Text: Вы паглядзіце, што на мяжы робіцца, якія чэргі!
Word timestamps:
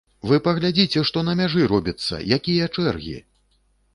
Вы 0.29 0.37
паглядзіце, 0.45 1.03
што 1.09 1.23
на 1.27 1.35
мяжы 1.41 1.67
робіцца, 1.73 2.21
якія 2.37 2.69
чэргі! 2.75 3.17